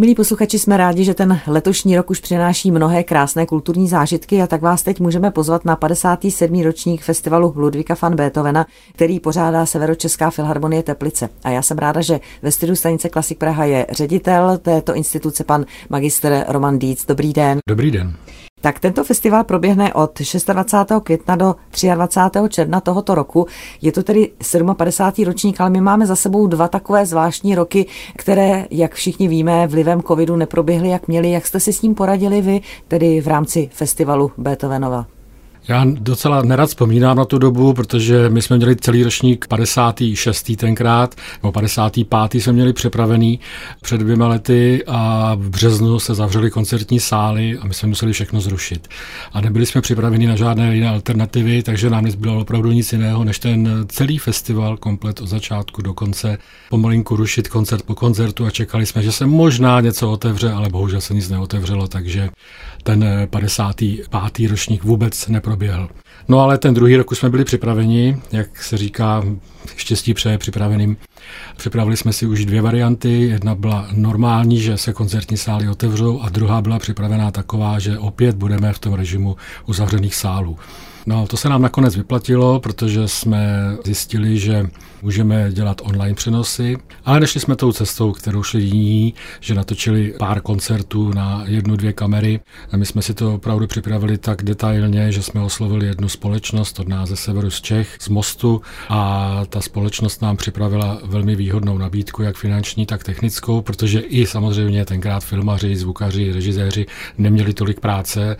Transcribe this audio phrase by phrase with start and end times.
[0.00, 4.46] Milí posluchači, jsme rádi, že ten letošní rok už přináší mnohé krásné kulturní zážitky a
[4.46, 6.62] tak vás teď můžeme pozvat na 57.
[6.62, 11.28] ročník festivalu Ludvíka van Beethovena, který pořádá Severočeská filharmonie Teplice.
[11.44, 15.64] A já jsem ráda, že ve studiu stanice Klasik Praha je ředitel této instituce, pan
[15.90, 17.06] magister Roman Díc.
[17.06, 17.58] Dobrý den.
[17.68, 18.16] Dobrý den.
[18.60, 20.20] Tak tento festival proběhne od
[20.52, 20.92] 26.
[21.02, 21.56] května do
[21.94, 22.38] 23.
[22.48, 23.46] června tohoto roku.
[23.82, 24.30] Je to tedy
[24.76, 25.26] 57.
[25.26, 27.86] ročník, ale my máme za sebou dva takové zvláštní roky,
[28.16, 31.30] které, jak všichni víme, vlivem covidu neproběhly, jak měli.
[31.30, 35.17] Jak jste si s ním poradili vy, tedy v rámci festivalu Beethovenova?
[35.68, 40.52] Já docela nerad vzpomínám na tu dobu, protože my jsme měli celý ročník 56.
[40.56, 42.34] tenkrát, nebo 55.
[42.34, 43.40] jsme měli připravený
[43.82, 48.40] před dvěma lety a v březnu se zavřely koncertní sály a my jsme museli všechno
[48.40, 48.88] zrušit.
[49.32, 53.38] A nebyli jsme připraveni na žádné jiné alternativy, takže nám nezbylo opravdu nic jiného, než
[53.38, 56.38] ten celý festival komplet od začátku do konce
[56.70, 61.00] pomalinku rušit koncert po koncertu a čekali jsme, že se možná něco otevře, ale bohužel
[61.00, 62.28] se nic neotevřelo, takže
[62.82, 64.50] ten 55.
[64.50, 65.88] ročník vůbec neproběhl.
[66.28, 69.24] No ale ten druhý rok už jsme byli připraveni, jak se říká,
[69.76, 70.96] štěstí přeje připraveným.
[71.56, 73.22] Připravili jsme si už dvě varianty.
[73.22, 78.36] Jedna byla normální, že se koncertní sály otevřou a druhá byla připravená taková, že opět
[78.36, 80.58] budeme v tom režimu uzavřených sálů.
[81.08, 84.68] No, to se nám nakonec vyplatilo, protože jsme zjistili, že
[85.02, 90.40] můžeme dělat online přenosy, ale nešli jsme tou cestou, kterou šli jiní, že natočili pár
[90.40, 92.40] koncertů na jednu, dvě kamery.
[92.72, 96.88] A my jsme si to opravdu připravili tak detailně, že jsme oslovili jednu společnost od
[96.88, 102.22] nás ze severu z Čech, z Mostu a ta společnost nám připravila velmi výhodnou nabídku,
[102.22, 106.86] jak finanční, tak technickou, protože i samozřejmě tenkrát filmaři, zvukaři, režiséři
[107.18, 108.36] neměli tolik práce,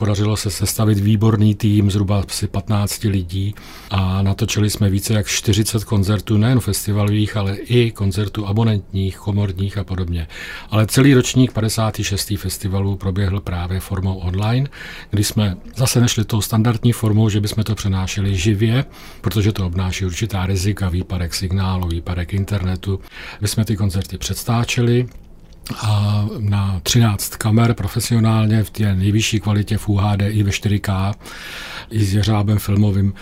[0.00, 3.54] Podařilo se sestavit výborný tým, zhruba asi 15 lidí
[3.90, 9.84] a natočili jsme více jak 40 koncertů, nejen festivalových, ale i koncertů abonentních, komorních a
[9.84, 10.28] podobně.
[10.70, 12.32] Ale celý ročník 56.
[12.36, 14.68] festivalů proběhl právě formou online,
[15.10, 18.84] kdy jsme zase nešli tou standardní formou, že bychom to přenášeli živě,
[19.20, 23.00] protože to obnáší určitá rizika, výpadek signálu, výpadek internetu.
[23.40, 25.06] My jsme ty koncerty předstáčeli,
[25.76, 31.14] a na 13 kamer profesionálně v té nejvyšší kvalitě v UHD i ve 4K
[31.90, 33.14] i s jeřábem filmovým.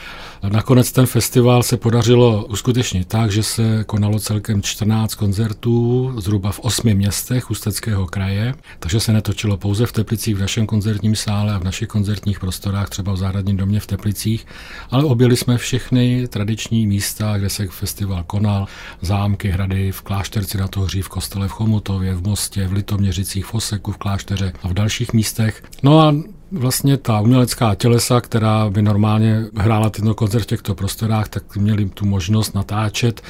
[0.48, 6.60] Nakonec ten festival se podařilo uskutečnit tak, že se konalo celkem 14 koncertů zhruba v
[6.60, 11.58] osmi městech Ústeckého kraje, takže se netočilo pouze v Teplicích v našem koncertním sále a
[11.58, 14.46] v našich koncertních prostorách, třeba v Zahradním domě v Teplicích,
[14.90, 18.66] ale objeli jsme všechny tradiční místa, kde se festival konal,
[19.00, 23.54] zámky, hrady v Klášterci na Tohří, v kostele v Chomutově, v Mostě, v Litoměřicích, v
[23.54, 25.62] Oseku, v Klášteře a v dalších místech.
[25.82, 26.14] No a
[26.52, 31.88] vlastně ta umělecká tělesa, která by normálně hrála tento koncert v těchto prostorách, tak měli
[31.88, 33.22] tu možnost natáčet.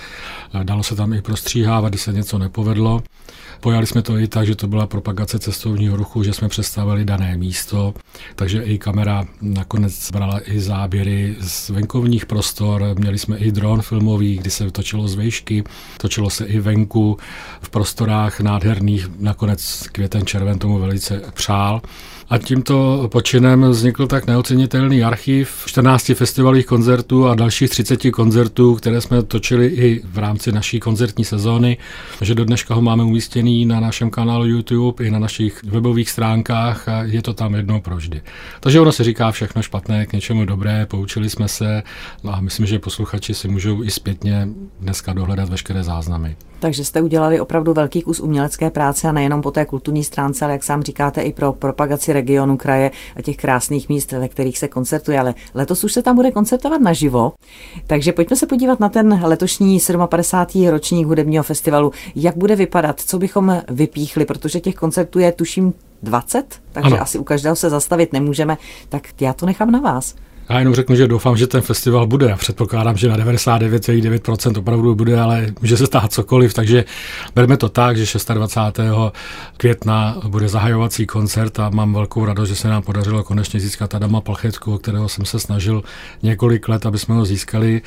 [0.63, 3.03] Dalo se tam i prostříhávat, když se něco nepovedlo.
[3.61, 7.37] Pojali jsme to i tak, že to byla propagace cestovního ruchu, že jsme představili dané
[7.37, 7.95] místo,
[8.35, 14.37] takže i kamera nakonec brala i záběry z venkovních prostor, měli jsme i dron filmový,
[14.37, 15.65] kdy se točilo z vejšky,
[16.01, 17.19] točilo se i venku
[17.61, 21.81] v prostorách nádherných, nakonec květen červen tomu velice přál.
[22.31, 29.01] A tímto počinem vznikl tak neocenitelný archiv 14 festivalových koncertů a dalších 30 koncertů, které
[29.01, 31.77] jsme točili i v rámci naší koncertní sezóny,
[32.21, 33.05] že do dneška ho máme
[33.39, 37.81] umístěný na našem kanálu YouTube i na našich webových stránkách a je to tam jednou
[37.81, 38.23] proždy.
[38.61, 41.83] Takže ono se říká všechno špatné k něčemu dobré, poučili jsme se
[42.25, 44.49] no a myslím, že posluchači si můžou i zpětně
[44.81, 46.37] dneska dohledat veškeré záznamy.
[46.61, 50.53] Takže jste udělali opravdu velký kus umělecké práce a nejenom po té kulturní stránce, ale
[50.53, 54.69] jak sám říkáte, i pro propagaci regionu, kraje a těch krásných míst, ve kterých se
[54.69, 55.21] koncertuje.
[55.21, 57.33] Ale letos už se tam bude koncertovat naživo.
[57.87, 60.69] Takže pojďme se podívat na ten letošní 57.
[60.69, 61.93] ročník hudebního festivalu.
[62.15, 67.03] Jak bude vypadat, co bychom vypíchli, protože těch koncertů je tuším 20, takže ano.
[67.03, 68.57] asi u každého se zastavit nemůžeme,
[68.89, 70.15] tak já to nechám na vás.
[70.49, 72.37] Já jenom řeknu, že doufám, že ten festival bude.
[72.39, 76.85] Předpokládám, že na 99,9% opravdu bude, ale může se stát cokoliv, takže
[77.35, 78.81] bereme to tak, že 26.
[79.57, 84.21] května bude zahajovací koncert a mám velkou radost, že se nám podařilo konečně získat Adama
[84.21, 85.83] Palchetku, kterého jsem se snažil
[86.23, 87.83] několik let, aby jsme ho získali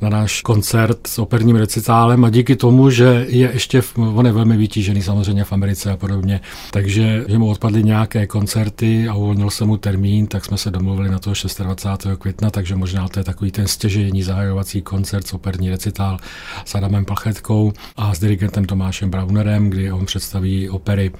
[0.00, 4.56] na náš koncert s operním recitálem a díky tomu, že je ještě, on je velmi
[4.56, 9.64] vytížený samozřejmě v Americe a podobně, takže že mu odpadly nějaké koncerty a uvolnil se
[9.64, 13.50] mu termín, tak jsme se domluvili na to 26 května, takže možná to je takový
[13.50, 16.18] ten stěžejní zahajovací koncert, operní recitál
[16.64, 21.10] s Adamem Palchetkou a s dirigentem Tomášem Braunerem, kdy on představí opery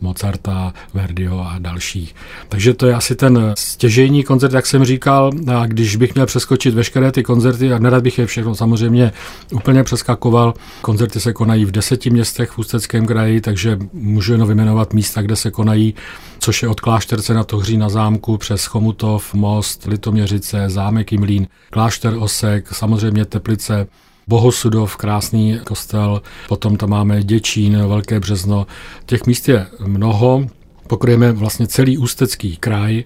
[0.00, 2.14] Mozarta, Verdiho a dalších.
[2.48, 6.74] Takže to je asi ten stěžejní koncert, jak jsem říkal, a když bych měl přeskočit
[6.74, 9.12] veškeré ty koncerty, a nerad bych je všechno samozřejmě
[9.52, 14.92] úplně přeskakoval, koncerty se konají v deseti městech v Ústeckém kraji, takže můžu jenom vyjmenovat
[14.92, 15.94] místa, kde se konají,
[16.40, 22.14] což je od Klášterce na Tohří na zámku přes Chomutov, Most, Litoměřice, Zámek Jimlín, Klášter
[22.18, 23.86] Osek, samozřejmě Teplice,
[24.28, 28.66] Bohosudov, krásný kostel, potom tam máme Děčín, Velké Březno.
[29.06, 30.46] Těch míst je mnoho,
[30.86, 33.04] pokryjeme vlastně celý ústecký kraj.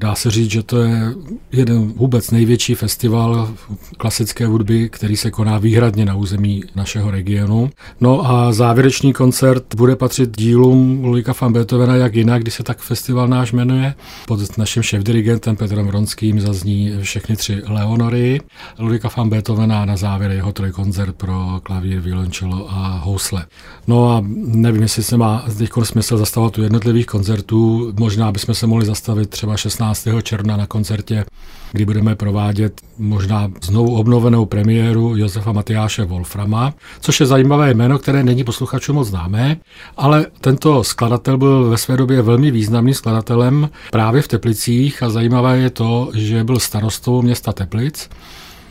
[0.00, 1.14] Dá se říct, že to je
[1.52, 3.54] jeden vůbec největší festival
[3.96, 7.70] klasické hudby, který se koná výhradně na území našeho regionu.
[8.00, 12.78] No a závěrečný koncert bude patřit dílům Ludvíka van Beethovena, jak jinak, když se tak
[12.78, 13.94] festival náš jmenuje.
[14.26, 18.40] Pod naším šéf-dirigentem Petrem Vronským zazní všechny tři Leonory.
[18.78, 23.46] Ludvíka van Beethovena na závěr jeho trojkoncert pro klavír, violončelo a housle.
[23.86, 27.92] No a nevím, jestli se má teď smysl zastavovat u jednotlivých koncertů.
[27.98, 30.08] Možná bychom se mohli zastavit třeba 16 15.
[30.22, 31.24] června na koncertě,
[31.72, 38.22] kdy budeme provádět možná znovu obnovenou premiéru Josefa Matyáše Wolframa, což je zajímavé jméno, které
[38.22, 39.56] není posluchačům moc známé,
[39.96, 45.58] ale tento skladatel byl ve své době velmi významným skladatelem právě v Teplicích a zajímavé
[45.58, 48.10] je to, že byl starostou města Teplic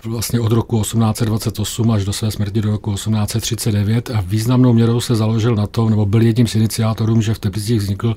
[0.06, 5.16] vlastně od roku 1828 až do své smrti do roku 1839 a významnou měrou se
[5.16, 8.14] založil na tom, nebo byl jedním z iniciátorů, že v Teplicích vznikl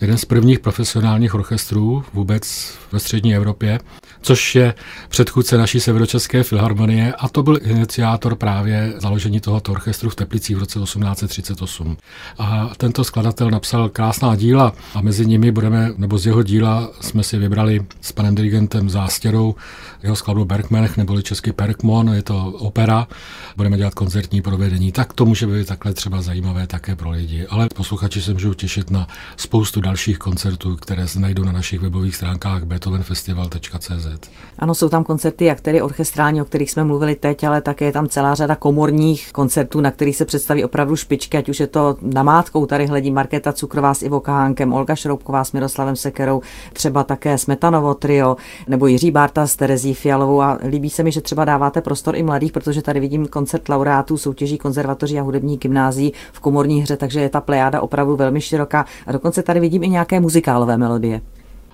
[0.00, 3.80] jeden z prvních profesionálních orchestrů vůbec ve střední Evropě,
[4.22, 4.74] což je
[5.08, 10.58] předchůdce naší severočeské filharmonie a to byl iniciátor právě založení tohoto orchestru v Teplicích v
[10.58, 11.96] roce 1838.
[12.38, 17.22] A tento skladatel napsal krásná díla a mezi nimi budeme, nebo z jeho díla jsme
[17.22, 19.54] si vybrali s panem dirigentem Zástěrou
[20.02, 23.08] jeho skladbu Bergmanech neboli český Perkmon, je to opera,
[23.56, 27.46] budeme dělat koncertní provedení, tak to může být takhle třeba zajímavé také pro lidi.
[27.46, 32.16] Ale posluchači se můžou těšit na spoustu dalších koncertů, které se najdou na našich webových
[32.16, 34.30] stránkách beethovenfestival.cz.
[34.58, 37.92] Ano, jsou tam koncerty, jak tedy orchestrální, o kterých jsme mluvili teď, ale také je
[37.92, 41.96] tam celá řada komorních koncertů, na kterých se představí opravdu špičky, ať už je to
[42.02, 46.42] namátkou, tady hledí Markéta Cukrová s Ivo Kahánkem, Olga Šroubková s Miroslavem Sekerou,
[46.72, 48.36] třeba také Smetanovo trio,
[48.68, 52.22] nebo Jiří Bárta s Terezí Fialovou a líbí se mi, že třeba dáváte prostor i
[52.22, 57.20] mladých, protože tady vidím koncert laureátů soutěží konzervatoří a hudební gymnází v komorní hře, takže
[57.20, 61.20] je ta plejáda opravdu velmi široká a dokonce tady vidím i nějaké muzikálové melodie.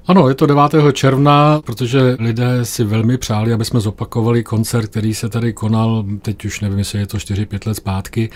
[0.07, 0.63] Ano, je to 9.
[0.93, 6.45] června, protože lidé si velmi přáli, aby jsme zopakovali koncert, který se tady konal, teď
[6.45, 8.31] už nevím, jestli je to 4-5 let zpátky,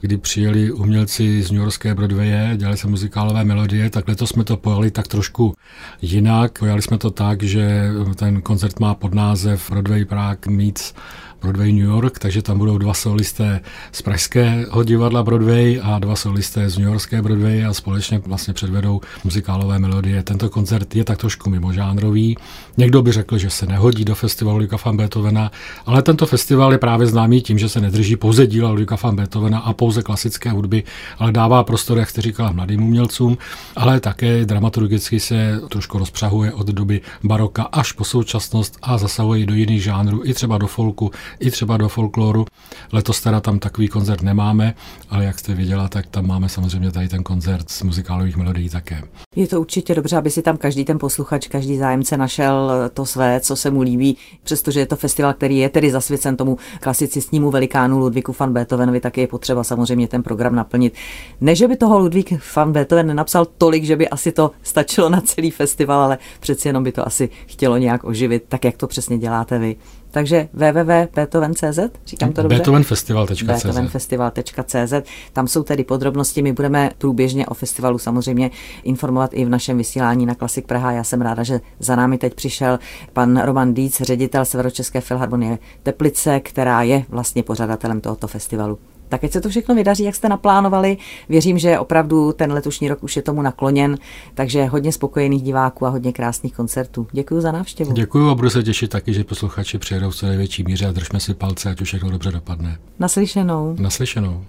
[0.00, 4.56] kdy přijeli umělci z New Yorkské Broadwaye, dělali se muzikálové melodie, tak letos jsme to
[4.56, 5.54] pojali tak trošku
[6.02, 6.58] jinak.
[6.58, 10.94] Pojali jsme to tak, že ten koncert má podnázev Broadway Prague meets
[11.42, 13.60] Broadway New York, takže tam budou dva solisté
[13.92, 19.00] z pražského divadla Broadway a dva solisté z New Yorkské Broadway a společně vlastně předvedou
[19.24, 20.22] muzikálové melodie.
[20.22, 22.36] Tento koncert je tak trošku mimožánrový.
[22.76, 25.50] Někdo by řekl, že se nehodí do festivalu Ludwika van Beethovena,
[25.86, 29.58] ale tento festival je právě známý tím, že se nedrží pouze díla Ludwika van Beethovena
[29.58, 30.82] a pouze klasické hudby,
[31.18, 33.38] ale dává prostor, jak jste říkala, mladým umělcům,
[33.76, 39.54] ale také dramaturgicky se trošku rozpřahuje od doby baroka až po současnost a zasahuje do
[39.54, 42.44] jiných žánrů, i třeba do folku, i třeba do folkloru.
[42.92, 44.74] Letos teda tam takový koncert nemáme,
[45.10, 49.02] ale jak jste viděla, tak tam máme samozřejmě tady ten koncert z muzikálových melodií také.
[49.36, 53.40] Je to určitě dobře, aby si tam každý ten posluchač, každý zájemce našel to své,
[53.40, 57.98] co se mu líbí, přestože je to festival, který je tedy zasvěcen tomu klasicistnímu velikánu
[57.98, 60.94] Ludvíku van Beethovenovi, tak je potřeba samozřejmě ten program naplnit.
[61.40, 65.20] Ne, že by toho Ludvík van Beethoven nenapsal tolik, že by asi to stačilo na
[65.20, 69.18] celý festival, ale přeci jenom by to asi chtělo nějak oživit, tak jak to přesně
[69.18, 69.76] děláte vy.
[70.12, 72.56] Takže www.beethoven.cz, říkám to dobře?
[72.56, 74.94] Beethovenfestival.cz Beethovenfestival.cz,
[75.32, 78.50] tam jsou tedy podrobnosti, my budeme průběžně o festivalu samozřejmě
[78.82, 80.92] informovat i v našem vysílání na Klasik Praha.
[80.92, 82.78] Já jsem ráda, že za námi teď přišel
[83.12, 88.78] pan Roman Díc, ředitel Severočeské filharmonie Teplice, která je vlastně pořadatelem tohoto festivalu.
[89.12, 90.96] Tak ať se to všechno vydaří, jak jste naplánovali.
[91.28, 93.98] Věřím, že opravdu ten letošní rok už je tomu nakloněn,
[94.34, 97.06] takže hodně spokojených diváků a hodně krásných koncertů.
[97.12, 97.92] Děkuji za návštěvu.
[97.92, 101.20] Děkuji a budu se těšit taky, že posluchači přijedou v co největší míře a držme
[101.20, 102.78] si palce, ať už všechno dobře dopadne.
[102.98, 103.76] Naslyšenou.
[103.78, 104.44] Naslyšenou.